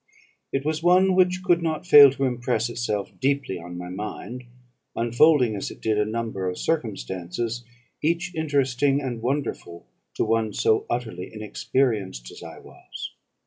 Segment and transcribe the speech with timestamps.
[0.51, 4.45] It was one which could not fail to impress itself deeply on my mind,
[4.95, 7.63] unfolding as it did a number of circumstances,
[8.01, 9.85] each interesting and wonderful
[10.15, 13.11] to one so utterly inexperienced as I was.